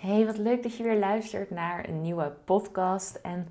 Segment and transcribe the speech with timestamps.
[0.00, 3.14] Hey, wat leuk dat je weer luistert naar een nieuwe podcast.
[3.14, 3.48] En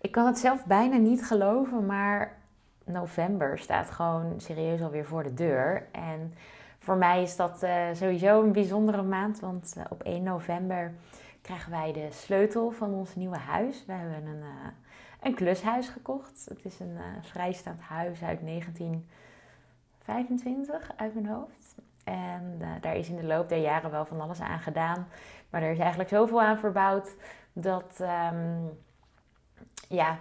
[0.00, 2.38] ik kan het zelf bijna niet geloven, maar
[2.84, 5.88] november staat gewoon serieus alweer voor de deur.
[5.92, 6.34] En
[6.78, 10.94] voor mij is dat uh, sowieso een bijzondere maand, want uh, op 1 november
[11.42, 13.84] krijgen wij de sleutel van ons nieuwe huis.
[13.86, 14.66] We hebben een, uh,
[15.22, 16.46] een klushuis gekocht.
[16.48, 21.76] Het is een vrijstaand huis uit 1925 uit mijn hoofd.
[22.04, 25.06] En daar is in de loop der jaren wel van alles aan gedaan.
[25.50, 27.14] Maar er is eigenlijk zoveel aan verbouwd
[27.52, 28.00] dat,
[28.32, 28.78] um,
[29.88, 30.18] ja,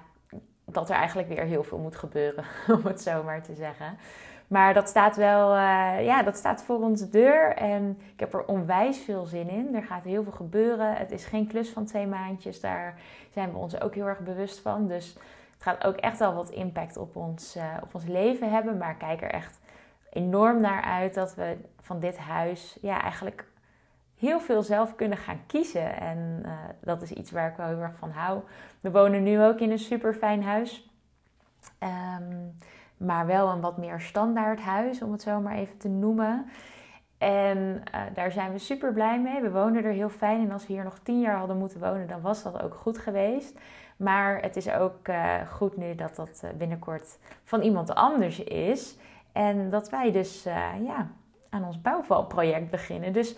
[0.66, 2.44] dat er eigenlijk weer heel veel moet gebeuren,
[2.76, 3.98] om het zo maar te zeggen.
[4.48, 8.46] Maar dat staat wel, uh, ja, dat staat voor onze deur en ik heb er
[8.46, 9.76] onwijs veel zin in.
[9.76, 10.96] Er gaat heel veel gebeuren.
[10.96, 14.60] Het is geen klus van twee maandjes, daar zijn we ons ook heel erg bewust
[14.60, 14.88] van.
[14.88, 15.14] Dus
[15.54, 18.78] het gaat ook echt wel wat impact op ons, uh, op ons leven hebben.
[18.78, 19.60] Maar ik kijk er echt
[20.10, 23.46] enorm naar uit dat we van dit huis ja, eigenlijk
[24.18, 26.00] heel veel zelf kunnen gaan kiezen.
[26.00, 28.42] En uh, dat is iets waar ik wel heel erg van hou.
[28.80, 30.90] We wonen nu ook in een super fijn huis.
[32.20, 32.58] Um,
[32.98, 36.46] maar wel een wat meer standaard huis, om het zo maar even te noemen.
[37.18, 39.42] En uh, daar zijn we super blij mee.
[39.42, 40.42] We wonen er heel fijn.
[40.42, 42.98] En als we hier nog tien jaar hadden moeten wonen, dan was dat ook goed
[42.98, 43.60] geweest.
[43.98, 48.98] Maar het is ook uh, goed nu dat dat binnenkort van iemand anders is.
[49.32, 50.44] En dat wij dus
[50.84, 51.08] ja,
[51.50, 53.14] aan ons bouwvalproject beginnen.
[53.14, 53.36] Dus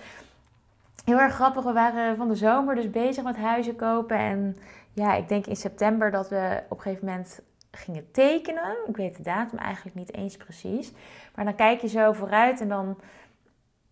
[1.06, 1.64] heel erg grappig.
[1.64, 4.18] We waren van de zomer dus bezig met huizen kopen.
[4.18, 4.58] En
[4.94, 8.78] ja, ik denk in september dat we op een gegeven moment gingen tekenen.
[8.88, 10.94] Ik weet de datum eigenlijk niet eens precies.
[11.36, 12.98] Maar dan kijk je zo vooruit en dan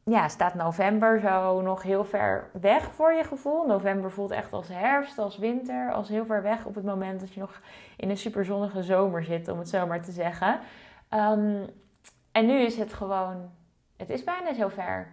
[0.03, 3.65] ja, staat november zo nog heel ver weg voor je gevoel.
[3.65, 7.33] November voelt echt als herfst, als winter, als heel ver weg op het moment dat
[7.33, 7.61] je nog
[7.97, 10.59] in een superzonnige zomer zit, om het zo maar te zeggen.
[11.13, 11.65] Um,
[12.31, 13.49] en nu is het gewoon,
[13.97, 15.07] het is bijna zover.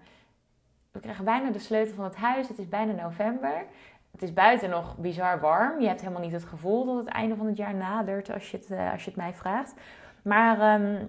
[0.94, 2.48] We krijgen bijna de sleutel van het huis.
[2.48, 3.64] Het is bijna november.
[4.10, 5.80] Het is buiten nog bizar warm.
[5.80, 8.56] Je hebt helemaal niet het gevoel dat het einde van het jaar nadert als je
[8.56, 9.74] het, uh, als je het mij vraagt.
[10.22, 11.08] Maar um,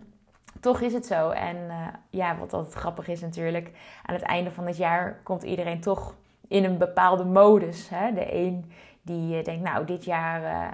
[0.59, 1.29] toch is het zo.
[1.29, 3.71] En uh, ja, wat altijd grappig is natuurlijk,
[4.05, 6.15] aan het einde van het jaar komt iedereen toch
[6.47, 7.89] in een bepaalde modus.
[7.89, 8.13] Hè?
[8.13, 10.71] De een die uh, denkt, nou, dit jaar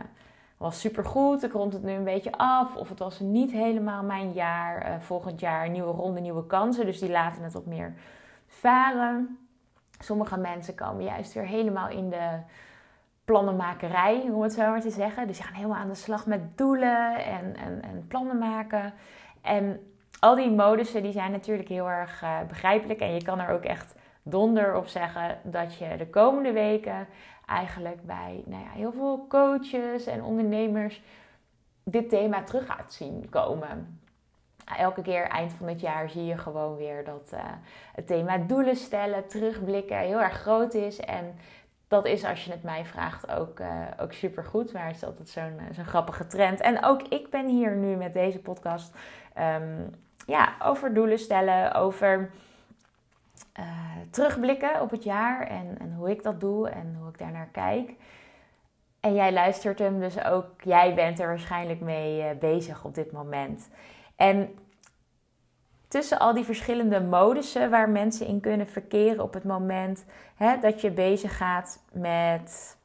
[0.58, 2.76] was supergoed, ik rond het nu een beetje af.
[2.76, 5.02] Of het was niet helemaal mijn jaar.
[5.02, 6.86] volgend jaar nieuwe ronde, nieuwe kansen.
[6.86, 7.94] Dus die laten het wat meer
[8.52, 9.38] varen.
[10.00, 12.40] Sommige mensen komen juist weer helemaal in de
[13.26, 15.28] plannenmakerij, om het zo maar te zeggen.
[15.28, 18.94] Dus die gaan helemaal aan de slag met doelen en, en, en plannen maken.
[19.42, 19.80] En
[20.20, 23.00] al die modussen die zijn natuurlijk heel erg uh, begrijpelijk.
[23.00, 27.08] En je kan er ook echt donder op zeggen dat je de komende weken
[27.46, 31.02] eigenlijk bij nou ja, heel veel coaches en ondernemers
[31.84, 34.01] dit thema terug gaat zien komen
[34.78, 37.40] elke keer eind van het jaar zie je gewoon weer dat uh,
[37.94, 41.00] het thema doelen stellen, terugblikken heel erg groot is.
[41.00, 41.36] En
[41.88, 43.68] dat is, als je het mij vraagt, ook, uh,
[44.00, 44.74] ook super goed.
[44.74, 46.62] Maar het is altijd zo'n eh, zo'n grappige trend.
[46.62, 48.96] En ook ik ben hier nu met deze podcast
[49.40, 49.90] um,
[50.26, 52.32] ja, over doelen stellen, over
[54.10, 57.94] terugblikken op het jaar en, en hoe ik dat doe en hoe ik daarnaar kijk.
[59.02, 63.70] En jij luistert hem, dus ook jij bent er waarschijnlijk mee bezig op dit moment.
[64.16, 64.56] En
[65.92, 70.82] tussen al die verschillende modussen waar mensen in kunnen verkeren op het moment hè, dat
[70.82, 72.78] je bezig gaat met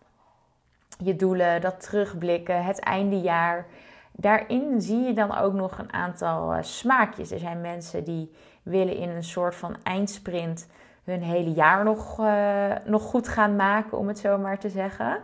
[0.99, 3.67] je doelen, dat terugblikken, het eindejaar.
[4.13, 7.31] Daarin zie je dan ook nog een aantal uh, smaakjes.
[7.31, 10.69] Er zijn mensen die willen in een soort van eindsprint
[11.05, 15.19] hun hele jaar nog, uh, nog goed gaan maken, om het zo maar te zeggen.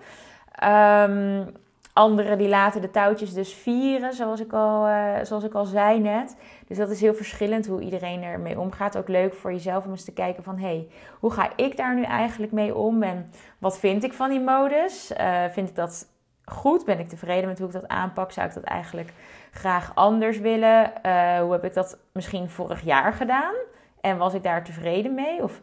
[0.64, 1.56] Um,
[1.94, 6.00] Anderen die laten de touwtjes dus vieren, zoals ik, al, uh, zoals ik al zei
[6.00, 6.36] net.
[6.66, 8.96] Dus dat is heel verschillend hoe iedereen ermee omgaat.
[8.96, 10.58] Ook leuk voor jezelf om eens te kijken van...
[10.58, 10.88] hé, hey,
[11.20, 13.02] hoe ga ik daar nu eigenlijk mee om?
[13.02, 15.12] En wat vind ik van die modus?
[15.20, 16.06] Uh, vind ik dat
[16.44, 16.84] goed?
[16.84, 18.32] Ben ik tevreden met hoe ik dat aanpak?
[18.32, 19.12] Zou ik dat eigenlijk
[19.50, 20.92] graag anders willen?
[21.06, 23.54] Uh, hoe heb ik dat misschien vorig jaar gedaan?
[24.00, 25.42] En was ik daar tevreden mee?
[25.42, 25.60] Of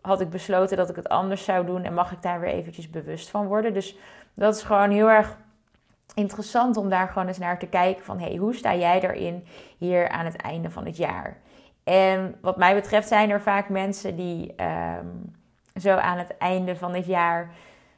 [0.00, 1.84] had ik besloten dat ik het anders zou doen...
[1.84, 3.74] en mag ik daar weer eventjes bewust van worden?
[3.74, 3.96] Dus
[4.34, 5.36] dat is gewoon heel erg
[6.14, 9.46] interessant om daar gewoon eens naar te kijken van hey, hoe sta jij erin
[9.78, 11.36] hier aan het einde van het jaar?
[11.84, 14.54] En wat mij betreft zijn er vaak mensen die
[14.98, 15.34] um,
[15.80, 17.50] zo aan het einde van het jaar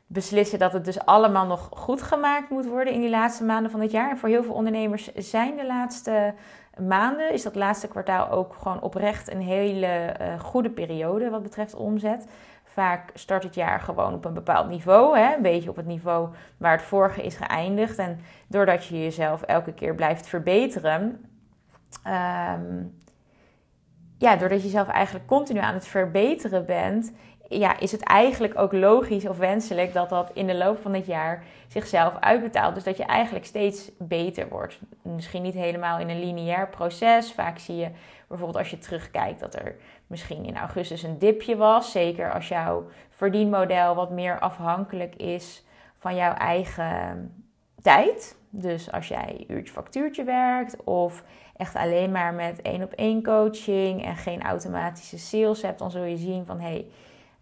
[0.07, 3.81] beslissen dat het dus allemaal nog goed gemaakt moet worden in die laatste maanden van
[3.81, 4.11] het jaar.
[4.11, 6.35] En voor heel veel ondernemers zijn de laatste
[6.89, 11.75] maanden, is dat laatste kwartaal ook gewoon oprecht een hele uh, goede periode wat betreft
[11.75, 12.27] omzet.
[12.73, 15.35] Vaak start het jaar gewoon op een bepaald niveau, hè?
[15.35, 17.99] een beetje op het niveau waar het vorige is geëindigd.
[17.99, 21.25] En doordat je jezelf elke keer blijft verbeteren,
[22.07, 23.01] um,
[24.19, 27.13] ja, doordat je jezelf eigenlijk continu aan het verbeteren bent,
[27.49, 31.07] ja, is het eigenlijk ook logisch of wenselijk dat dat in de loop van het
[31.07, 32.75] jaar zichzelf uitbetaalt.
[32.75, 34.81] Dus dat je eigenlijk steeds beter wordt.
[35.03, 37.33] Misschien niet helemaal in een lineair proces.
[37.33, 37.91] Vaak zie je
[38.29, 39.77] bijvoorbeeld als je terugkijkt dat er
[40.13, 41.93] misschien in augustus een dipje was.
[41.93, 45.65] Zeker als jouw verdienmodel wat meer afhankelijk is
[45.99, 47.35] van jouw eigen
[47.83, 48.37] tijd.
[48.51, 51.25] Dus als jij uurtje factuurtje werkt of
[51.57, 56.05] echt alleen maar met één op één coaching en geen automatische sales hebt, dan zul
[56.05, 56.87] je zien van hé, hey,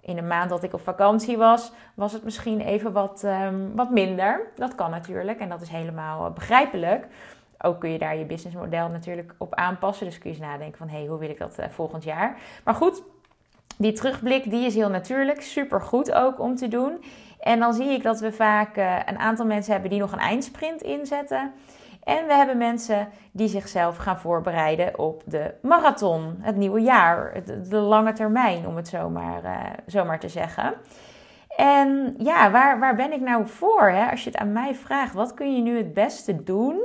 [0.01, 3.91] in een maand dat ik op vakantie was, was het misschien even wat, um, wat
[3.91, 4.51] minder.
[4.57, 7.07] Dat kan natuurlijk en dat is helemaal uh, begrijpelijk.
[7.63, 10.07] Ook kun je daar je businessmodel natuurlijk op aanpassen.
[10.07, 12.37] Dus kun je eens nadenken van, hé, hey, hoe wil ik dat uh, volgend jaar?
[12.65, 13.03] Maar goed,
[13.77, 15.43] die terugblik, die is heel natuurlijk.
[15.43, 17.05] Super goed ook om te doen.
[17.41, 20.19] En dan zie ik dat we vaak uh, een aantal mensen hebben die nog een
[20.19, 21.53] eindsprint inzetten.
[22.05, 27.77] En we hebben mensen die zichzelf gaan voorbereiden op de marathon, het nieuwe jaar, de,
[27.77, 30.75] lange termijn, om het zomaar, uh, zomaar te zeggen.
[31.57, 33.89] En ja, waar, waar ben ik nou voor?
[33.89, 34.11] Hè?
[34.11, 36.81] Als je het aan mij vraagt, wat kun je nu het beste doen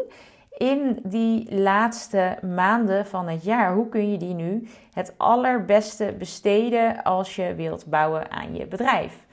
[0.57, 3.74] in die laatste maanden van het jaar?
[3.74, 9.25] Hoe kun je die nu het allerbeste besteden als je wilt bouwen aan je bedrijf?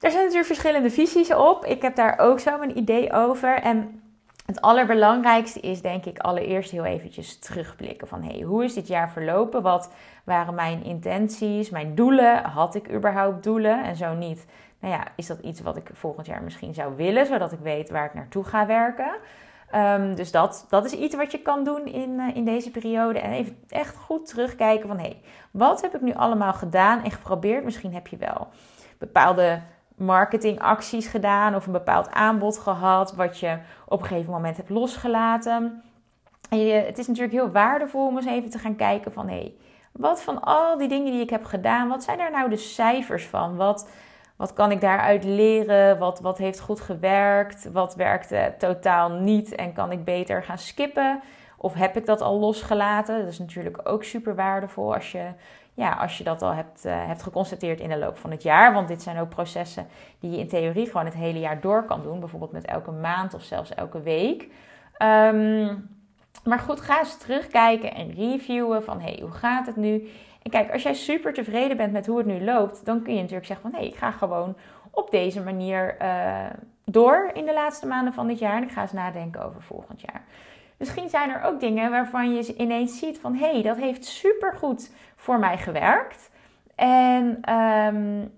[0.00, 1.64] Er zijn natuurlijk verschillende visies op.
[1.64, 3.54] Ik heb daar ook zo mijn idee over.
[3.54, 4.02] En
[4.46, 9.10] het allerbelangrijkste is denk ik allereerst heel eventjes terugblikken van hey, hoe is dit jaar
[9.10, 9.62] verlopen?
[9.62, 9.92] Wat
[10.24, 12.42] waren mijn intenties, mijn doelen?
[12.42, 13.84] Had ik überhaupt doelen?
[13.84, 14.46] En zo niet.
[14.80, 17.90] Nou ja, is dat iets wat ik volgend jaar misschien zou willen, zodat ik weet
[17.90, 19.10] waar ik naartoe ga werken?
[19.74, 23.18] Um, dus dat, dat is iets wat je kan doen in, uh, in deze periode.
[23.18, 25.20] En even echt goed terugkijken van hé, hey,
[25.50, 27.64] wat heb ik nu allemaal gedaan en geprobeerd?
[27.64, 28.48] Misschien heb je wel
[28.98, 29.62] bepaalde
[29.96, 35.82] marketingacties gedaan of een bepaald aanbod gehad wat je op een gegeven moment hebt losgelaten.
[36.50, 39.54] En het is natuurlijk heel waardevol om eens even te gaan kijken van hé, hey,
[39.92, 43.26] wat van al die dingen die ik heb gedaan, wat zijn daar nou de cijfers
[43.26, 43.56] van?
[43.56, 43.88] Wat,
[44.38, 45.98] wat kan ik daaruit leren?
[45.98, 47.72] Wat, wat heeft goed gewerkt?
[47.72, 51.20] Wat werkte totaal niet en kan ik beter gaan skippen?
[51.56, 53.18] Of heb ik dat al losgelaten?
[53.18, 55.26] Dat is natuurlijk ook super waardevol als je
[55.74, 58.72] ja, als je dat al hebt, uh, hebt geconstateerd in de loop van het jaar.
[58.72, 59.86] Want dit zijn ook processen
[60.20, 62.20] die je in theorie gewoon het hele jaar door kan doen.
[62.20, 64.42] Bijvoorbeeld met elke maand of zelfs elke week.
[65.02, 65.88] Um,
[66.44, 70.08] maar goed, ga eens terugkijken en reviewen van hey, hoe gaat het nu?
[70.42, 73.20] En kijk, als jij super tevreden bent met hoe het nu loopt, dan kun je
[73.20, 74.56] natuurlijk zeggen van hé, ik ga gewoon
[74.90, 76.46] op deze manier uh,
[76.84, 78.56] door in de laatste maanden van dit jaar.
[78.56, 80.24] En ik ga eens nadenken over volgend jaar.
[80.76, 84.92] Misschien zijn er ook dingen waarvan je ineens ziet van hé, hey, dat heeft supergoed
[85.16, 86.30] voor mij gewerkt.
[86.74, 88.32] En um,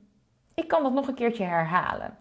[0.55, 2.17] ik kan dat nog een keertje herhalen.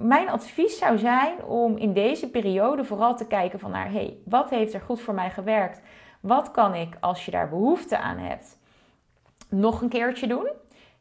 [0.00, 4.50] Mijn advies zou zijn om in deze periode vooral te kijken van naar hey, wat
[4.50, 5.80] heeft er goed voor mij gewerkt?
[6.20, 8.58] Wat kan ik als je daar behoefte aan hebt
[9.48, 10.48] nog een keertje doen?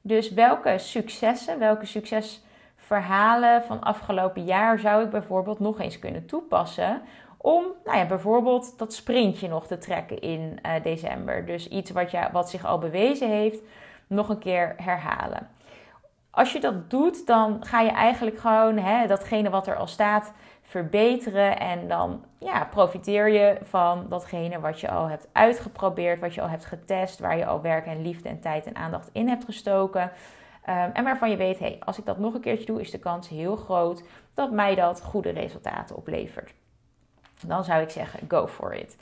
[0.01, 7.01] Dus welke successen, welke succesverhalen van afgelopen jaar zou ik bijvoorbeeld nog eens kunnen toepassen
[7.37, 11.45] om nou ja, bijvoorbeeld dat sprintje nog te trekken in uh, december.
[11.45, 13.59] Dus iets wat, je, wat zich al bewezen heeft,
[14.07, 15.49] nog een keer herhalen.
[16.29, 20.33] Als je dat doet, dan ga je eigenlijk gewoon hè, datgene wat er al staat
[20.67, 21.59] verbeteren.
[21.59, 26.49] En dan ja, profiteer je van datgene wat je al hebt uitgeprobeerd, wat je al
[26.49, 30.01] hebt getest, waar je al werk en liefde en tijd en aandacht in hebt gestoken.
[30.01, 32.99] Um, en waarvan je weet, hey, als ik dat nog een keertje doe, is de
[32.99, 34.03] kans heel groot
[34.33, 36.53] dat mij dat goede resultaten oplevert
[37.45, 38.97] dan zou ik zeggen: go for it.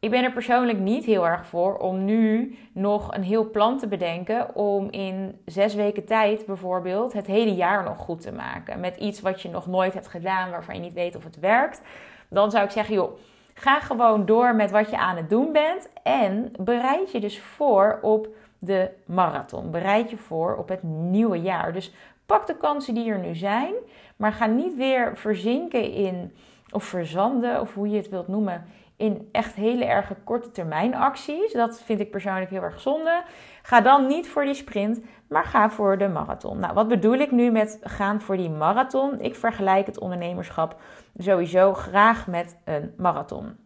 [0.00, 3.88] Ik ben er persoonlijk niet heel erg voor om nu nog een heel plan te
[3.88, 8.80] bedenken om in zes weken tijd bijvoorbeeld het hele jaar nog goed te maken.
[8.80, 11.82] Met iets wat je nog nooit hebt gedaan, waarvan je niet weet of het werkt.
[12.28, 13.18] Dan zou ik zeggen, joh,
[13.54, 17.98] ga gewoon door met wat je aan het doen bent en bereid je dus voor
[18.02, 19.70] op de marathon.
[19.70, 21.72] Bereid je voor op het nieuwe jaar.
[21.72, 21.94] Dus
[22.26, 23.74] pak de kansen die er nu zijn,
[24.16, 26.34] maar ga niet weer verzinken in
[26.70, 28.64] of verzanden, of hoe je het wilt noemen,
[28.96, 31.52] in echt hele erge korte termijn acties.
[31.52, 33.22] Dat vind ik persoonlijk heel erg zonde.
[33.62, 36.58] Ga dan niet voor die sprint, maar ga voor de marathon.
[36.58, 39.20] Nou, wat bedoel ik nu met gaan voor die marathon?
[39.20, 40.80] Ik vergelijk het ondernemerschap
[41.16, 43.56] sowieso graag met een marathon.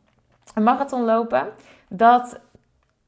[0.55, 1.53] Een marathon lopen,
[1.89, 2.41] dat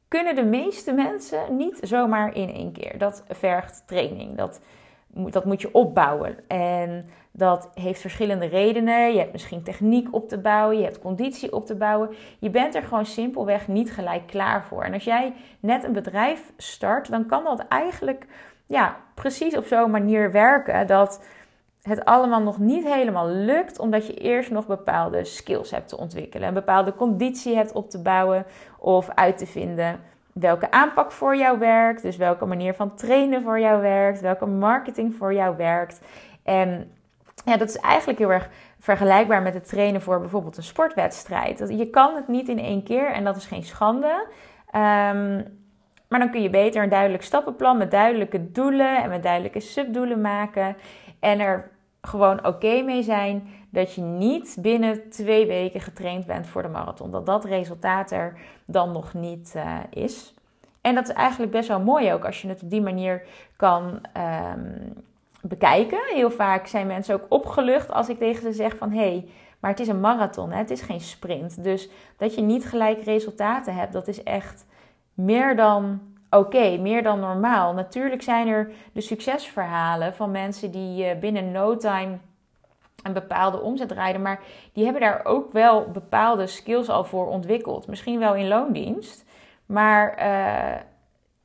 [0.08, 2.98] kunnen de meeste mensen niet zomaar in één keer.
[2.98, 4.36] Dat vergt training.
[4.36, 4.60] Dat,
[5.08, 6.48] dat moet je opbouwen.
[6.48, 9.12] En dat heeft verschillende redenen.
[9.12, 12.10] Je hebt misschien techniek op te bouwen, je hebt conditie op te bouwen.
[12.38, 14.82] Je bent er gewoon simpelweg niet gelijk klaar voor.
[14.82, 18.26] En als jij net een bedrijf start, dan kan dat eigenlijk
[18.66, 21.24] ja, precies op zo'n manier werken dat
[21.82, 26.48] het allemaal nog niet helemaal lukt, omdat je eerst nog bepaalde skills hebt te ontwikkelen,
[26.48, 28.44] een bepaalde conditie hebt op te bouwen
[28.78, 30.00] of uit te vinden
[30.32, 32.02] welke aanpak voor jou werkt.
[32.02, 34.20] Dus welke manier van trainen voor jou werkt.
[34.20, 36.00] Welke marketing voor jou werkt.
[36.42, 36.90] En
[37.44, 38.48] ja, dat is eigenlijk heel erg
[38.78, 41.58] vergelijkbaar met het trainen voor bijvoorbeeld een sportwedstrijd.
[41.68, 44.26] Je kan het niet in één keer en dat is geen schande.
[44.70, 45.42] Ehm,
[46.08, 50.20] maar dan kun je beter een duidelijk stappenplan met duidelijke doelen en met duidelijke subdoelen
[50.20, 50.76] maken.
[51.20, 51.70] En er
[52.00, 57.10] gewoon oké mee zijn dat je niet binnen twee weken getraind bent voor de marathon.
[57.10, 60.34] Dat dat resultaat er dan nog niet uh, is.
[60.80, 63.22] En dat is eigenlijk best wel mooi ook als je het op die manier
[63.56, 64.00] kan
[64.54, 65.04] um,
[65.42, 66.00] bekijken.
[66.14, 69.28] Heel vaak zijn mensen ook opgelucht als ik tegen ze zeg van hé, hey,
[69.60, 70.58] maar het is een marathon, hè?
[70.58, 71.64] het is geen sprint.
[71.64, 74.66] Dus dat je niet gelijk resultaten hebt, dat is echt
[75.14, 77.72] meer dan oké, meer dan normaal.
[77.72, 82.18] Natuurlijk zijn er de succesverhalen van mensen die uh, binnen no time
[83.02, 84.40] een bepaalde omzet rijden, maar
[84.72, 87.86] die hebben daar ook wel bepaalde skills al voor ontwikkeld.
[87.86, 89.24] Misschien wel in loondienst,
[89.66, 90.80] maar uh,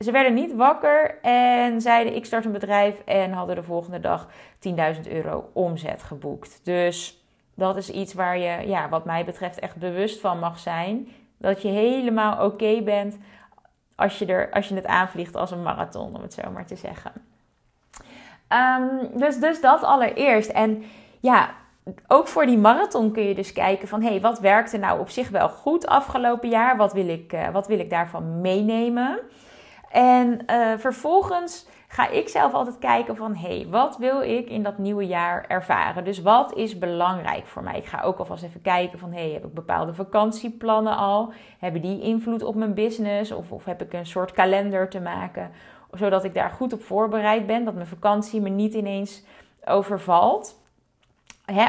[0.04, 4.28] ze werden niet wakker en zeiden ik start een bedrijf en hadden de volgende dag
[4.68, 6.60] 10.000 euro omzet geboekt.
[6.64, 7.22] Dus
[7.54, 11.08] dat is iets waar je, ja, wat mij betreft, echt bewust van mag zijn.
[11.36, 13.18] Dat je helemaal oké bent
[13.96, 16.76] als je, er, als je het aanvliegt als een marathon, om het zo maar te
[16.76, 17.12] zeggen.
[18.48, 20.50] Um, dus, dus dat allereerst.
[20.50, 20.82] En
[21.20, 21.50] ja,
[22.06, 24.02] ook voor die marathon kun je dus kijken van...
[24.02, 26.76] hé, hey, wat werkte nou op zich wel goed afgelopen jaar?
[26.76, 29.20] Wat wil ik, uh, wat wil ik daarvan meenemen?
[29.90, 33.34] En uh, vervolgens ga ik zelf altijd kijken van...
[33.34, 36.04] hé, hey, wat wil ik in dat nieuwe jaar ervaren?
[36.04, 37.78] Dus wat is belangrijk voor mij?
[37.78, 39.12] Ik ga ook alvast even kijken van...
[39.12, 41.32] hé, hey, heb ik bepaalde vakantieplannen al?
[41.58, 43.32] Hebben die invloed op mijn business?
[43.32, 45.50] Of, of heb ik een soort kalender te maken...
[45.92, 47.64] zodat ik daar goed op voorbereid ben?
[47.64, 49.24] Dat mijn vakantie me niet ineens
[49.64, 50.57] overvalt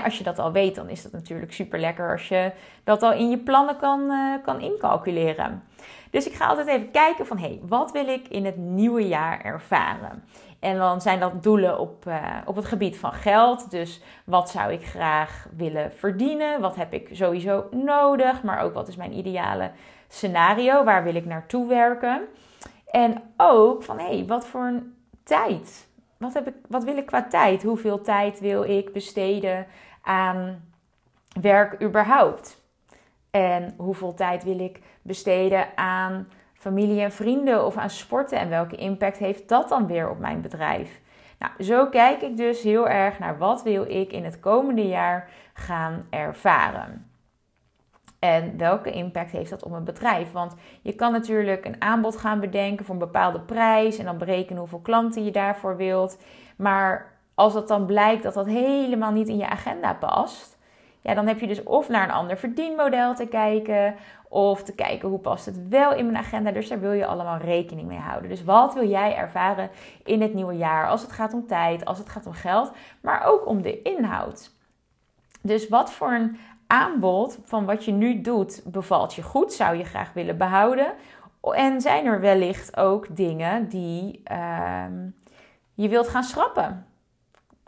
[0.04, 2.52] als je dat al weet, dan is dat natuurlijk super lekker als je
[2.84, 5.64] dat al in je plannen kan, uh, kan incalculeren.
[6.12, 9.08] Dus ik ga altijd even kijken van, hé, hey, wat wil ik in het nieuwe
[9.08, 10.24] jaar ervaren?
[10.60, 13.72] En dan zijn dat doelen op, uh, op het gebied van geld.
[13.72, 16.62] Dus wat zou ik graag willen verdienen?
[16.62, 18.44] Wat heb ik sowieso nodig?
[18.44, 19.72] Maar ook wat is mijn ideale
[20.08, 20.84] scenario?
[20.84, 22.22] Waar wil ik naartoe werken?
[22.86, 25.88] En ook van, hé, hey, wat voor een tijd
[26.20, 27.64] wat, heb ik, wat wil ik qua tijd?
[27.64, 29.68] Hoeveel tijd wil ik besteden
[30.02, 30.72] aan
[31.42, 32.62] werk überhaupt?
[33.32, 38.40] En hoeveel tijd wil ik besteden aan familie en vrienden of aan sporten?
[38.40, 41.02] En welke impact heeft dat dan weer op mijn bedrijf?
[41.40, 45.30] Nou, zo kijk ik dus heel erg naar wat wil ik in het komende jaar
[45.54, 47.09] gaan ervaren.
[48.20, 50.32] En welke impact heeft dat op een bedrijf?
[50.32, 54.60] Want je kan natuurlijk een aanbod gaan bedenken voor een bepaalde prijs en dan berekenen
[54.60, 56.18] hoeveel klanten je daarvoor wilt.
[56.58, 60.58] Maar als het dan blijkt dat dat helemaal niet in je agenda past,
[61.02, 63.96] ja, dan heb je dus of naar een ander verdienmodel te kijken,
[64.30, 66.52] of te kijken hoe past het wel in mijn agenda.
[66.52, 68.30] Dus daar wil je allemaal rekening mee houden.
[68.30, 69.70] Dus wat wil jij ervaren
[70.04, 72.72] in het nieuwe jaar als het gaat om tijd, als het gaat om geld,
[73.02, 74.52] maar ook om de inhoud?
[75.42, 76.38] Dus wat voor een
[76.70, 80.94] aanbod van wat je nu doet bevalt je goed, zou je graag willen behouden.
[81.42, 84.86] En zijn er wellicht ook dingen die uh,
[85.74, 86.86] je wilt gaan schrappen?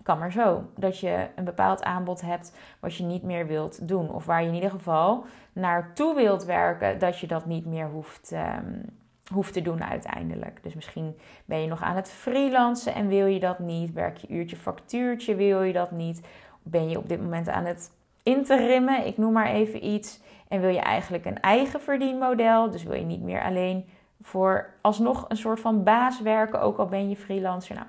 [0.03, 0.63] Kan maar zo.
[0.75, 4.12] Dat je een bepaald aanbod hebt wat je niet meer wilt doen.
[4.12, 8.31] Of waar je in ieder geval naartoe wilt werken, dat je dat niet meer hoeft,
[8.34, 8.86] um,
[9.34, 10.63] hoeft te doen uiteindelijk.
[10.63, 13.93] Dus misschien ben je nog aan het freelancen en wil je dat niet.
[13.93, 16.27] Werk je uurtje factuurtje, wil je dat niet.
[16.63, 17.91] Ben je op dit moment aan het
[18.24, 19.06] in te rimmen.
[19.06, 20.20] Ik noem maar even iets.
[20.48, 22.70] En wil je eigenlijk een eigen verdienmodel.
[22.70, 23.90] Dus wil je niet meer alleen
[24.22, 27.75] voor alsnog een soort van baas werken, ook al ben je freelancer.
[27.75, 27.88] Nou,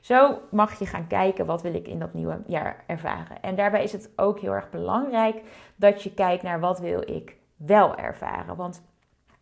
[0.00, 3.42] zo mag je gaan kijken wat wil ik in dat nieuwe jaar ervaren.
[3.42, 5.42] En daarbij is het ook heel erg belangrijk
[5.76, 8.56] dat je kijkt naar wat wil ik wel ervaren.
[8.56, 8.82] Want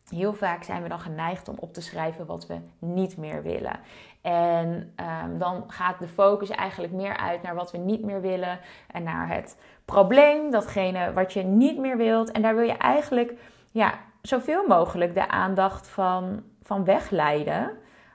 [0.09, 3.81] heel vaak zijn we dan geneigd om op te schrijven wat we niet meer willen.
[4.21, 8.59] En um, dan gaat de focus eigenlijk meer uit naar wat we niet meer willen
[8.93, 12.31] en naar het probleem, datgene wat je niet meer wilt.
[12.31, 13.35] En daar wil je eigenlijk
[13.71, 17.71] ja, zoveel mogelijk de aandacht van, van wegleiden.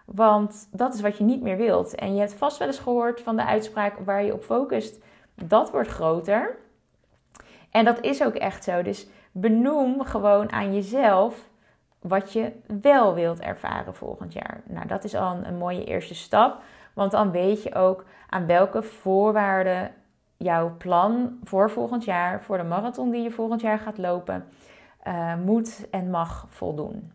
[0.06, 1.96] Want dat is wat je niet meer wilt.
[1.96, 5.04] En je hebt vast wel eens gehoord van de uitspraak waar je op focust,
[5.36, 6.58] dat wordt groter.
[7.72, 8.82] En dat is ook echt zo.
[8.82, 11.50] Dus benoem gewoon aan jezelf
[12.08, 14.62] wat je wel wilt ervaren volgend jaar.
[14.64, 16.62] Nou, dat is al een, mooie eerste stap.
[16.94, 19.92] Want dan weet je ook aan welke voorwaarden
[20.38, 24.46] jouw plan voor volgend jaar, voor de marathon die je volgend jaar gaat lopen,
[25.08, 27.12] uh, moet en mag voldoen.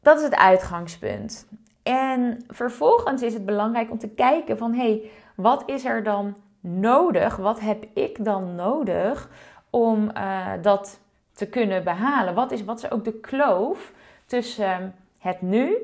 [0.00, 1.48] Dat is het uitgangspunt.
[1.82, 6.36] En vervolgens is het belangrijk om te kijken van hé, hey, wat is er dan
[6.60, 7.36] nodig?
[7.36, 9.28] Wat heb ik dan nodig
[9.70, 11.00] om uh, dat
[11.40, 12.34] te kunnen behalen?
[12.34, 13.92] Wat is, wat is ook de kloof
[14.26, 15.76] tussen het nu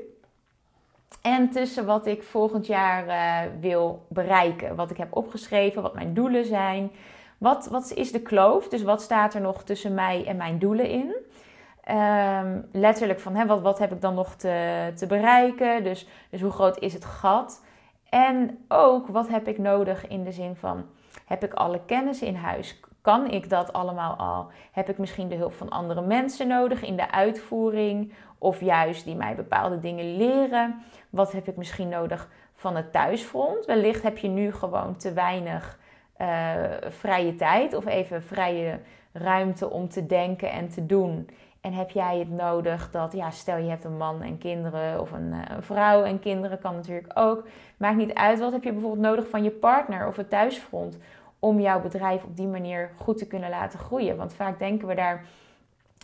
[1.22, 4.76] en tussen wat ik volgend jaar uh, wil bereiken?
[4.76, 6.90] Wat ik heb opgeschreven, wat mijn doelen zijn.
[7.38, 8.68] Wat, wat is de kloof?
[8.68, 11.14] Dus wat staat er nog tussen mij en mijn doelen in?
[11.90, 15.84] Um, letterlijk van hè, wat, wat heb ik dan nog te, te bereiken?
[15.84, 17.64] Dus, dus hoe groot is het gat?
[18.08, 20.86] En ook wat heb ik nodig in de zin van:
[21.26, 22.80] heb ik alle kennis in huis?
[23.06, 24.46] Kan ik dat allemaal al?
[24.72, 28.12] Heb ik misschien de hulp van andere mensen nodig in de uitvoering?
[28.38, 30.82] Of juist die mij bepaalde dingen leren?
[31.10, 33.64] Wat heb ik misschien nodig van het thuisfront?
[33.64, 35.78] Wellicht heb je nu gewoon te weinig
[36.20, 36.26] uh,
[36.88, 38.80] vrije tijd of even vrije
[39.12, 41.28] ruimte om te denken en te doen.
[41.60, 45.12] En heb jij het nodig dat, ja, stel je hebt een man en kinderen of
[45.12, 47.46] een, uh, een, vrouw en kinderen, kan natuurlijk ook.
[47.76, 48.38] Maakt niet uit.
[48.38, 50.98] Wat heb je bijvoorbeeld nodig van je partner of het thuisfront
[51.38, 54.16] om jouw bedrijf op die manier goed te kunnen laten groeien?
[54.16, 55.24] Want vaak denken we daar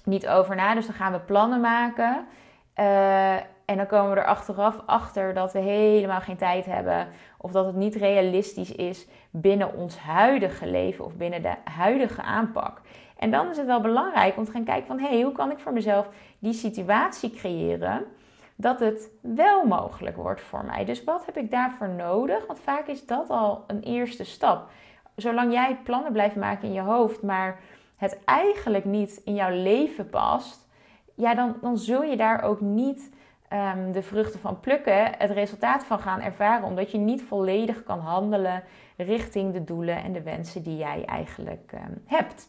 [0.04, 0.74] niet over na.
[0.74, 2.26] Dus dan gaan we plannen maken.
[2.78, 3.34] Uh,
[3.64, 7.08] en dan komen we er achteraf achter dat we helemaal geen tijd hebben.
[7.38, 12.80] Of dat het niet realistisch is binnen ons huidige leven of binnen de huidige aanpak.
[13.18, 15.50] En dan is het wel belangrijk om te gaan kijken van hé, hey, hoe kan
[15.50, 16.08] ik voor mezelf
[16.38, 18.04] die situatie creëren
[18.56, 20.84] dat het wel mogelijk wordt voor mij.
[20.84, 22.46] Dus wat heb ik daarvoor nodig?
[22.46, 24.70] Want vaak is dat al een eerste stap.
[25.16, 27.60] Zolang jij plannen blijft maken in je hoofd, maar
[27.96, 30.68] het eigenlijk niet in jouw leven past,
[31.14, 33.10] ja, dan, dan zul je daar ook niet
[33.52, 37.98] um, de vruchten van plukken, het resultaat van gaan ervaren, omdat je niet volledig kan
[37.98, 38.62] handelen
[38.96, 42.48] richting de doelen en de wensen die jij eigenlijk um, hebt.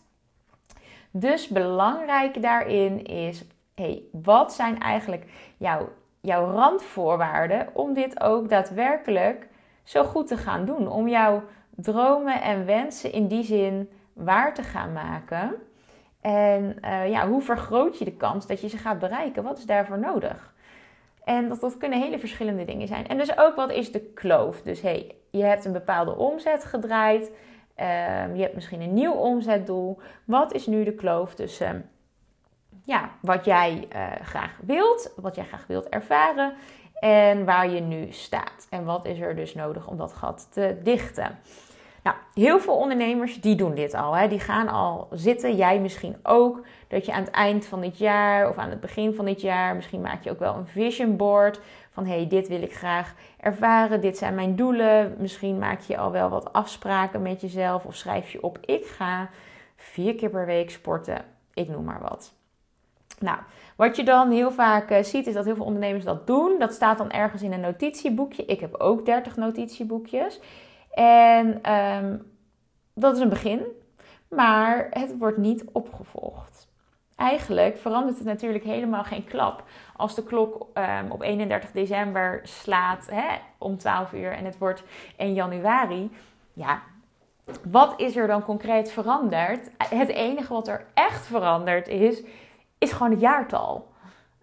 [1.11, 5.89] Dus belangrijk daarin is, hey, wat zijn eigenlijk jouw,
[6.21, 9.47] jouw randvoorwaarden om dit ook daadwerkelijk
[9.83, 10.87] zo goed te gaan doen?
[10.87, 11.43] Om jouw
[11.75, 15.55] dromen en wensen in die zin waar te gaan maken.
[16.21, 19.43] En uh, ja, hoe vergroot je de kans dat je ze gaat bereiken?
[19.43, 20.53] Wat is daarvoor nodig?
[21.23, 23.07] En dat, dat kunnen hele verschillende dingen zijn.
[23.07, 24.61] En dus ook wat is de kloof?
[24.61, 27.31] Dus hey, je hebt een bepaalde omzet gedraaid.
[27.77, 29.99] Um, je hebt misschien een nieuw omzetdoel.
[30.25, 31.89] Wat is nu de kloof tussen
[32.83, 36.53] ja, wat jij uh, graag wilt, wat jij graag wilt ervaren
[37.03, 38.67] en waar je nu staat?
[38.69, 41.39] En wat is er dus nodig om dat gat te dichten?
[42.03, 44.15] Nou, heel veel ondernemers die doen dit al.
[44.15, 44.27] Hè.
[44.27, 45.55] Die gaan al zitten.
[45.55, 46.65] Jij misschien ook.
[46.87, 49.75] Dat je aan het eind van dit jaar of aan het begin van dit jaar,
[49.75, 51.59] misschien maak je ook wel een vision board.
[51.91, 54.01] Van hé, hey, dit wil ik graag ervaren.
[54.01, 55.15] Dit zijn mijn doelen.
[55.17, 57.85] Misschien maak je al wel wat afspraken met jezelf.
[57.85, 59.29] Of schrijf je op: ik ga
[59.75, 61.25] vier keer per week sporten.
[61.53, 62.33] Ik noem maar wat.
[63.19, 63.37] Nou,
[63.75, 66.55] wat je dan heel vaak uh, ziet, is dat heel veel ondernemers dat doen.
[66.59, 68.45] Dat staat dan ergens in een notitieboekje.
[68.45, 70.39] Ik heb ook 30 notitieboekjes.
[70.91, 72.31] En um,
[72.93, 73.61] dat is een begin,
[74.29, 76.67] maar het wordt niet opgevolgd.
[77.15, 79.63] Eigenlijk verandert het natuurlijk helemaal geen klap.
[79.95, 84.83] Als de klok um, op 31 december slaat hè, om 12 uur en het wordt
[85.17, 86.11] 1 januari.
[86.53, 86.81] Ja,
[87.71, 89.69] wat is er dan concreet veranderd?
[89.77, 92.23] Het enige wat er echt veranderd is,
[92.83, 93.91] is gewoon het jaartal.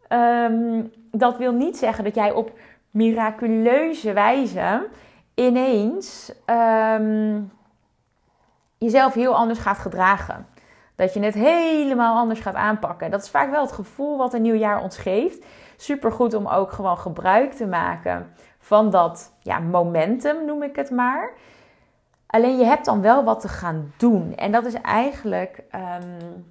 [0.09, 2.59] Um, dat wil niet zeggen dat jij op
[2.90, 4.88] miraculeuze wijze
[5.35, 7.53] ineens um,
[8.79, 10.46] jezelf heel anders gaat gedragen.
[10.94, 13.11] Dat je het helemaal anders gaat aanpakken.
[13.11, 15.46] Dat is vaak wel het gevoel wat een nieuw jaar ons geeft.
[15.76, 20.90] Super goed om ook gewoon gebruik te maken van dat ja, momentum, noem ik het
[20.90, 21.33] maar.
[22.26, 24.35] Alleen je hebt dan wel wat te gaan doen.
[24.37, 26.44] En dat is eigenlijk um,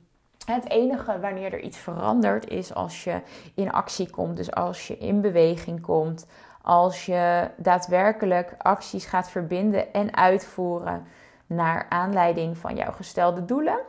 [0.54, 3.22] het enige wanneer er iets verandert, is als je
[3.56, 4.38] in actie komt.
[4.38, 6.28] Dus als je in beweging komt
[6.62, 11.08] als je daadwerkelijk acties gaat verbinden en uitvoeren
[11.46, 13.80] naar aanleiding van jouw gestelde doelen.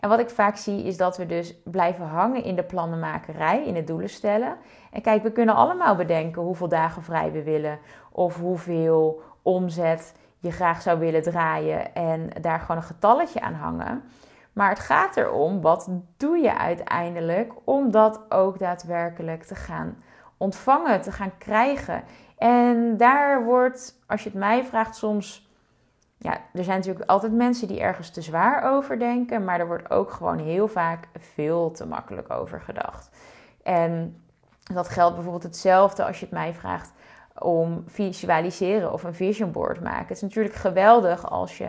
[0.00, 3.76] En wat ik vaak zie is dat we dus blijven hangen in de plannenmakerij, in
[3.76, 4.56] het doelen stellen.
[4.92, 7.78] En kijk, we kunnen allemaal bedenken hoeveel dagen vrij we willen
[8.12, 14.02] of hoeveel omzet je graag zou willen draaien en daar gewoon een getalletje aan hangen.
[14.58, 20.02] Maar het gaat erom, wat doe je uiteindelijk om dat ook daadwerkelijk te gaan
[20.36, 22.02] ontvangen, te gaan krijgen.
[22.38, 25.48] En daar wordt, als je het mij vraagt, soms.
[26.16, 29.90] Ja, er zijn natuurlijk altijd mensen die ergens te zwaar over denken, maar er wordt
[29.90, 33.10] ook gewoon heel vaak veel te makkelijk over gedacht.
[33.62, 34.22] En
[34.72, 36.92] dat geldt bijvoorbeeld hetzelfde als je het mij vraagt
[37.38, 40.06] om visualiseren of een vision board maken.
[40.06, 41.68] Het is natuurlijk geweldig als je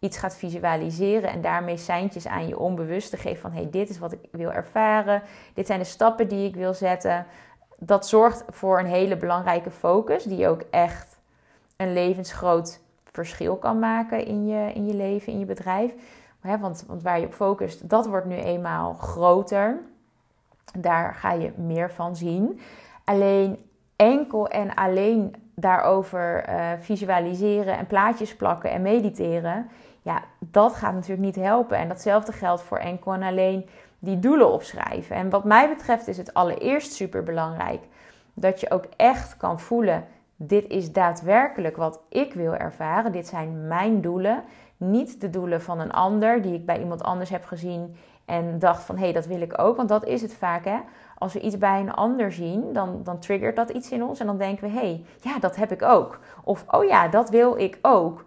[0.00, 4.12] iets gaat visualiseren en daarmee seintjes aan je onbewuste geeft van hey, dit is wat
[4.12, 5.22] ik wil ervaren,
[5.54, 7.26] dit zijn de stappen die ik wil zetten
[7.80, 11.18] dat zorgt voor een hele belangrijke focus, die ook echt
[11.76, 15.94] een levensgroot verschil kan maken in je, in je leven, in je bedrijf.
[16.40, 19.80] Want, want waar je op focust, dat wordt nu eenmaal groter.
[20.78, 22.60] Daar ga je meer van zien.
[23.04, 23.64] Alleen
[23.96, 29.70] enkel en alleen daarover uh, visualiseren en plaatjes plakken en mediteren.
[30.02, 31.76] Ja, dat gaat natuurlijk niet helpen.
[31.76, 35.16] En datzelfde geldt voor enkel en alleen die doelen opschrijven.
[35.16, 37.80] En wat mij betreft is het allereerst super belangrijk
[38.34, 43.12] dat je ook echt kan voelen: dit is daadwerkelijk wat ik wil ervaren.
[43.12, 44.44] Dit zijn mijn doelen.
[44.76, 47.96] Niet de doelen van een ander die ik bij iemand anders heb gezien
[48.30, 49.76] en dacht van hé, hey, dat wil ik ook.
[49.76, 50.78] Want dat is het vaak hè.
[51.18, 54.26] Als we iets bij een ander zien, dan, dan triggert dat iets in ons en
[54.26, 56.18] dan denken we hé, hey, ja, dat heb ik ook.
[56.44, 58.24] Of oh ja, dat wil ik ook.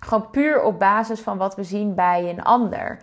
[0.00, 2.98] Gewoon puur op basis van wat we zien bij een ander.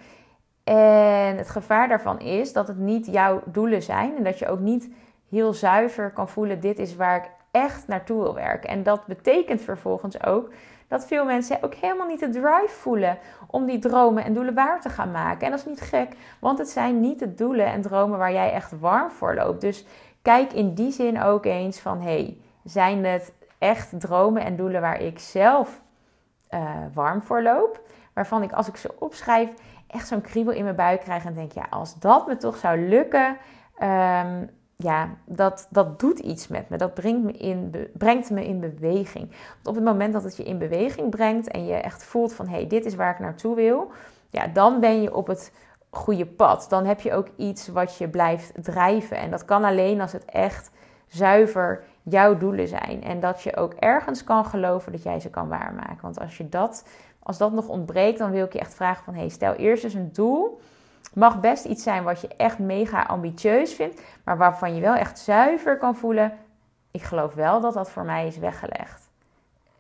[0.64, 4.60] En het gevaar daarvan is dat het niet jouw doelen zijn en dat je ook
[4.60, 4.90] niet
[5.30, 8.70] heel zuiver kan voelen: dit is waar ik echt naartoe wil werken.
[8.70, 10.52] En dat betekent vervolgens ook
[10.88, 14.82] dat veel mensen ook helemaal niet de drive voelen om die dromen en doelen waar
[14.82, 15.46] te gaan maken.
[15.46, 18.52] En dat is niet gek, want het zijn niet de doelen en dromen waar jij
[18.52, 19.62] echt warm voor loopt.
[19.62, 19.86] Dus
[20.22, 25.02] kijk in die zin ook eens van: hey, zijn het echt dromen en doelen waar
[25.02, 25.82] ik zelf
[26.50, 27.82] uh, warm voor loop?
[28.14, 29.50] Waarvan ik als ik ze opschrijf
[29.88, 32.88] echt zo'n kriebel in mijn buik krijg en denk: ja, als dat me toch zou
[32.88, 33.38] lukken.
[33.84, 36.78] Um, ja, dat, dat doet iets met me.
[36.78, 39.30] Dat brengt me, in, brengt me in beweging.
[39.30, 42.48] Want op het moment dat het je in beweging brengt en je echt voelt van
[42.48, 43.92] hé, hey, dit is waar ik naartoe wil,
[44.30, 45.52] ja, dan ben je op het
[45.90, 46.66] goede pad.
[46.70, 49.18] Dan heb je ook iets wat je blijft drijven.
[49.18, 50.72] En dat kan alleen als het echt
[51.08, 53.04] zuiver jouw doelen zijn.
[53.04, 56.02] En dat je ook ergens kan geloven dat jij ze kan waarmaken.
[56.02, 56.88] Want als je dat,
[57.20, 59.94] als dat nog ontbreekt, dan wil ik je echt vragen van hey, stel eerst eens
[59.94, 60.60] een doel
[61.18, 65.20] Mag best iets zijn wat je echt mega ambitieus vindt, maar waarvan je wel echt
[65.20, 66.38] zuiver kan voelen.
[66.92, 69.10] Ik geloof wel dat dat voor mij is weggelegd.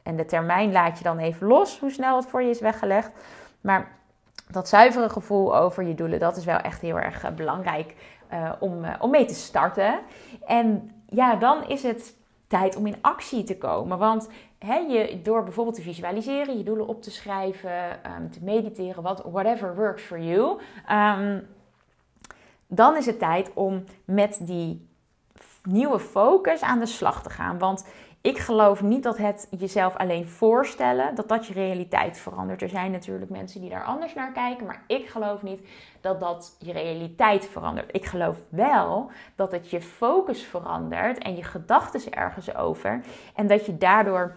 [0.03, 3.11] En de termijn laat je dan even los, hoe snel het voor je is weggelegd.
[3.61, 3.91] Maar
[4.49, 7.95] dat zuivere gevoel over je doelen, dat is wel echt heel erg eh, belangrijk
[8.33, 9.99] uh, om, uh, om mee te starten.
[10.45, 12.15] En ja, dan is het
[12.47, 13.97] tijd om in actie te komen.
[13.97, 19.23] Want je, door bijvoorbeeld te visualiseren, je doelen op te schrijven, ehm, te mediteren, wat,
[19.31, 20.59] whatever works for you.
[20.91, 21.47] Um,
[22.67, 24.87] dan is het tijd om met die
[25.63, 27.57] nieuwe focus aan de slag te gaan.
[27.57, 27.85] Want
[28.21, 32.61] ik geloof niet dat het jezelf alleen voorstellen, dat dat je realiteit verandert.
[32.61, 35.67] Er zijn natuurlijk mensen die daar anders naar kijken, maar ik geloof niet
[36.01, 37.95] dat dat je realiteit verandert.
[37.95, 43.01] Ik geloof wel dat het je focus verandert en je gedachten ergens over.
[43.35, 44.35] En dat je daardoor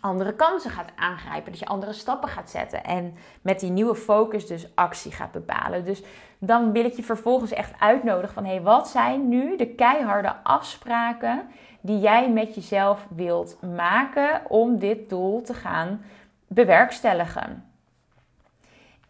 [0.00, 4.46] andere kansen gaat aangrijpen, dat je andere stappen gaat zetten en met die nieuwe focus
[4.46, 5.84] dus actie gaat bepalen.
[5.84, 6.02] Dus
[6.38, 10.34] dan wil ik je vervolgens echt uitnodigen van hé, hey, wat zijn nu de keiharde
[10.42, 11.48] afspraken
[11.80, 16.02] die jij met jezelf wilt maken om dit doel te gaan
[16.46, 17.64] bewerkstelligen?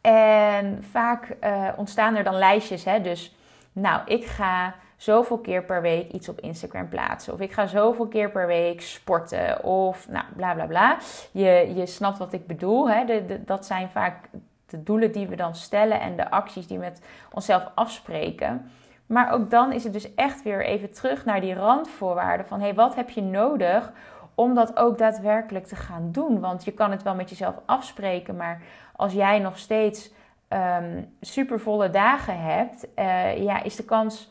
[0.00, 3.00] En vaak uh, ontstaan er dan lijstjes, hè?
[3.00, 3.34] dus
[3.72, 7.32] nou, ik ga zoveel keer per week iets op Instagram plaatsen.
[7.32, 9.64] Of ik ga zoveel keer per week sporten.
[9.64, 10.98] Of nou, bla bla bla.
[11.30, 12.90] Je, je snapt wat ik bedoel.
[12.90, 13.04] Hè?
[13.04, 14.28] De, dat zijn vaak
[14.66, 17.02] de doelen die we dan stellen en de acties die we met
[17.32, 18.70] onszelf afspreken.
[19.10, 22.74] Maar ook dan is het dus echt weer even terug naar die randvoorwaarden van hey,
[22.74, 23.92] wat heb je nodig
[24.34, 26.40] om dat ook daadwerkelijk te gaan doen?
[26.40, 28.62] Want je kan het wel met jezelf afspreken, maar
[28.96, 30.12] als jij nog steeds
[30.48, 34.30] ehm, super volle dagen hebt, uh, ja, is de kans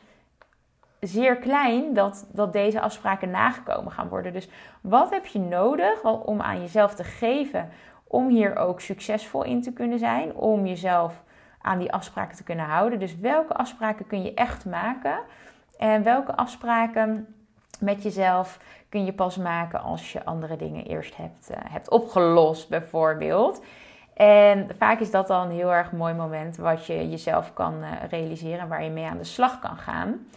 [0.99, 4.33] zeer klein dat, dat deze afspraken nagekomen gaan worden.
[4.33, 4.49] Dus
[4.81, 7.69] wat heb je nodig om aan jezelf te geven
[8.03, 11.23] om hier ook succesvol in te kunnen zijn, om jezelf
[11.61, 12.99] aan die afspraken te kunnen houden?
[12.99, 15.19] Dus welke afspraken kun je echt maken
[15.77, 17.35] en welke afspraken
[17.79, 22.69] met jezelf kun je pas maken als je andere dingen eerst hebt, uh, hebt opgelost,
[22.69, 23.63] bijvoorbeeld.
[24.13, 27.91] En vaak is dat dan een heel erg mooi moment wat je jezelf kan uh,
[28.09, 30.27] realiseren, waar je mee aan de slag kan gaan.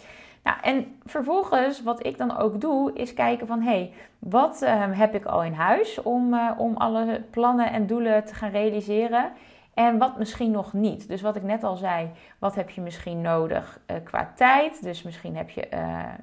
[0.42, 3.60] Nou, en vervolgens, wat ik dan ook doe, is kijken van...
[3.60, 7.86] hé, hey, wat uh, heb ik al in huis om, uh, om alle plannen en
[7.86, 9.32] doelen te gaan realiseren...
[9.74, 11.08] En wat misschien nog niet.
[11.08, 14.82] Dus wat ik net al zei, wat heb je misschien nodig uh, qua tijd?
[14.82, 15.66] Dus misschien heb je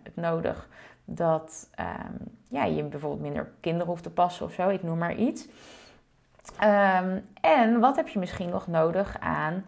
[0.03, 0.69] het nodig
[1.05, 4.69] dat um, ja, je bijvoorbeeld minder kinderen hoeft te passen of zo.
[4.69, 5.47] Ik noem maar iets.
[6.63, 9.65] Um, en wat heb je misschien nog nodig aan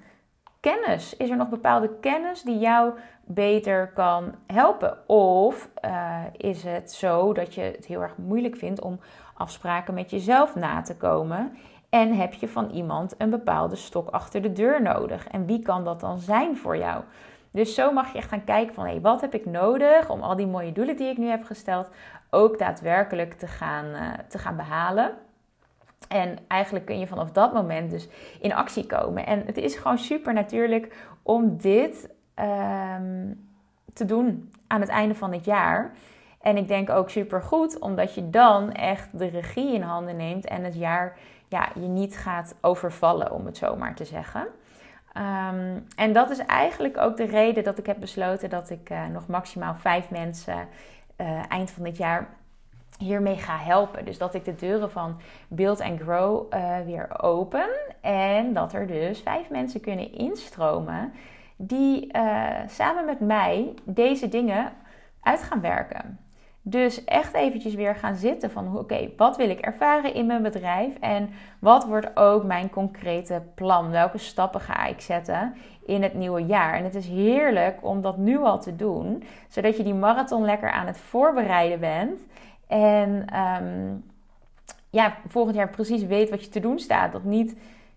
[0.59, 1.17] kennis?
[1.17, 2.93] Is er nog bepaalde kennis die jou
[3.25, 5.09] beter kan helpen?
[5.09, 8.99] Of uh, is het zo dat je het heel erg moeilijk vindt om
[9.33, 11.57] afspraken met jezelf na te komen?
[11.91, 15.27] En heb je van iemand een bepaalde stok achter de deur nodig?
[15.27, 17.03] En wie kan dat dan zijn voor jou?
[17.51, 20.35] Dus zo mag je echt gaan kijken van hey, wat heb ik nodig om al
[20.35, 21.89] die mooie doelen die ik nu heb gesteld
[22.29, 25.13] ook daadwerkelijk te gaan, uh, te gaan behalen.
[26.07, 28.07] En eigenlijk kun je vanaf dat moment dus
[28.39, 29.25] in actie komen.
[29.25, 33.33] En het is gewoon super natuurlijk om dit ehm,
[33.93, 35.93] te doen aan het einde van het jaar.
[36.41, 40.45] En ik denk ook super goed, omdat je dan echt de regie in handen neemt
[40.45, 41.17] en het jaar
[41.51, 44.47] ja, je niet gaat overvallen, om het zo maar te zeggen.
[45.13, 49.07] Ehm, en dat is eigenlijk ook de reden dat ik heb besloten dat ik uh,
[49.07, 50.67] nog maximaal vijf mensen
[51.17, 52.27] uh, eind van dit jaar
[52.97, 54.05] hiermee ga helpen.
[54.05, 57.69] Dus dat ik de deuren van Build and Grow uh, weer open.
[58.01, 61.13] En dat er dus vijf mensen kunnen instromen
[61.55, 62.11] die
[62.67, 64.71] samen met mij deze dingen
[65.21, 66.19] uit gaan werken.
[66.61, 70.99] Dus echt eventjes weer gaan zitten van oké, wat wil ik ervaren in mijn bedrijf
[70.99, 73.89] en wat wordt ook mijn concrete plan?
[73.89, 76.73] Welke stappen ga ik zetten in het nieuwe jaar?
[76.73, 80.71] En het is heerlijk om dat nu al te doen, zodat je die marathon lekker
[80.71, 82.21] aan het voorbereiden bent
[82.67, 83.95] en ehm,
[84.89, 87.11] ja, volgend jaar precies weet wat je te doen staat.
[87.11, 87.55] Dat niet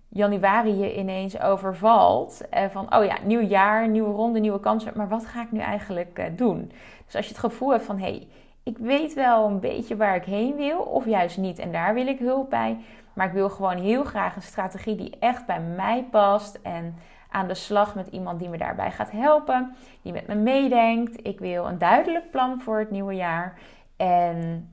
[0.09, 2.40] januari je ineens overvalt.
[2.55, 4.92] Uh, van, oh ja, nieuw jaar, nieuwe ronde, nieuwe kansen.
[4.96, 6.72] Maar wat ga ik nu eigenlijk uh, doen?
[7.07, 8.27] Dus als je het gevoel hebt van, hé, hey,
[8.64, 11.59] ik weet wel een beetje waar ik heen wil, of juist niet.
[11.59, 12.79] En daar wil ik hulp bij.
[13.12, 16.59] Maar ik wil gewoon heel graag een strategie die echt bij mij past.
[16.62, 16.94] En
[17.31, 19.74] aan de slag met iemand die me daarbij gaat helpen.
[20.03, 21.27] Die met me meedenkt.
[21.27, 23.59] Ik wil een duidelijk plan voor het nieuwe jaar.
[23.96, 24.68] En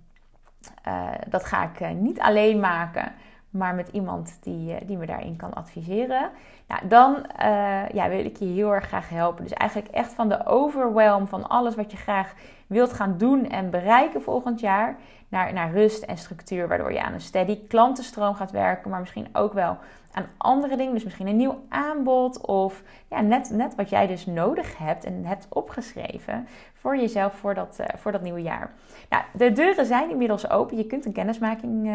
[0.87, 3.13] uh, dat ga ik uh, niet alleen maken,
[3.49, 6.29] maar met iemand die, uh, die me daarin kan adviseren.
[6.67, 7.25] Nou, dan
[7.93, 9.43] ja, wil ik je heel erg graag helpen.
[9.43, 12.33] Dus eigenlijk echt van de overwhelm van alles wat je graag
[12.71, 14.97] wilt gaan doen en bereiken volgend jaar.
[15.29, 19.27] Naar, naar rust en structuur, waardoor je aan een steady klantenstroom gaat werken, maar misschien
[19.33, 19.77] ook wel
[20.11, 20.93] aan andere dingen.
[20.93, 25.25] Dus misschien een nieuw aanbod of ja, net, net wat jij dus nodig hebt en
[25.25, 28.71] hebt opgeschreven voor jezelf voor dat, uh, voor dat nieuwe jaar.
[29.09, 30.77] Nou, de deuren zijn inmiddels open.
[30.77, 31.93] Je kunt een kennismaking uh,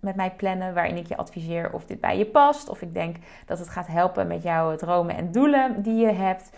[0.00, 2.68] met mij plannen waarin ik je adviseer of dit bij je past.
[2.68, 6.50] Of ik denk dat het gaat helpen met jouw dromen en doelen die je hebt.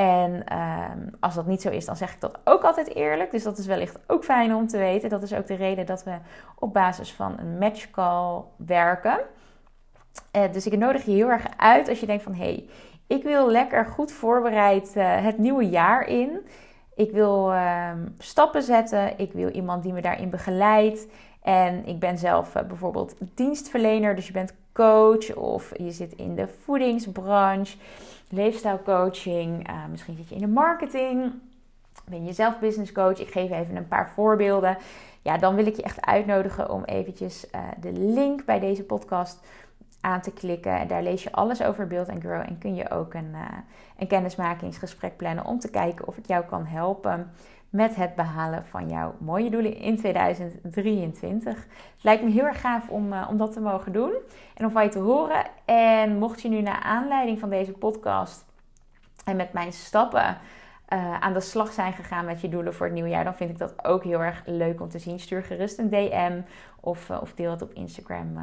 [0.00, 0.84] En uh,
[1.20, 3.30] als dat niet zo is, dan zeg ik dat ook altijd eerlijk.
[3.30, 5.08] Dus dat is wellicht ook fijn om te weten.
[5.08, 6.14] Dat is ook de reden dat we
[6.58, 9.18] op basis van een matchcall werken.
[10.36, 12.34] Uh, dus ik nodig je heel erg uit als je denkt van...
[12.34, 12.68] hé, hey,
[13.06, 16.46] ik wil lekker goed voorbereid uh, het nieuwe jaar in.
[16.94, 19.18] Ik wil ehm, stappen zetten.
[19.18, 21.06] Ik wil iemand die me daarin begeleidt.
[21.42, 24.14] En ik ben zelf uh, bijvoorbeeld dienstverlener.
[24.14, 27.76] Dus je bent coach of je zit in de voedingsbranche
[28.28, 31.32] leefstijlcoaching, uh, misschien zit je in de marketing,
[32.08, 33.20] ben je zelf business coach.
[33.20, 34.76] Ik geef even een paar voorbeelden.
[35.22, 39.38] Ja, dan wil ik je echt uitnodigen om eventjes uh, de link bij deze podcast
[40.00, 40.78] aan te klikken.
[40.78, 43.34] En daar lees je alles over Build and Grow en kun je ook een,
[43.98, 47.30] een kennismakingsgesprek plannen om te kijken of ik jou kan helpen
[47.70, 51.54] met het behalen van jouw mooie doelen in 2023.
[51.54, 54.12] Het lijkt me heel erg gaaf om, uh, om dat te mogen doen
[54.54, 55.44] en om van je te horen.
[55.64, 58.44] En mocht je nu naar aanleiding van deze podcast
[59.24, 60.38] en met mijn stappen
[60.92, 63.50] uh, aan de slag zijn gegaan met je doelen voor het nieuwe jaar, dan vind
[63.50, 65.20] ik dat ook heel erg leuk om te zien.
[65.20, 66.40] Stuur gerust een DM
[66.80, 68.36] of, uh, of deel het op Instagram.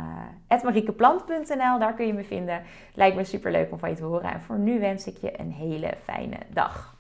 [0.50, 2.63] Uh, mariekeplant.nl, daar kun je me vinden.
[2.94, 4.34] Lijkt me super leuk om van je te horen.
[4.34, 6.97] En voor nu wens ik je een hele fijne dag.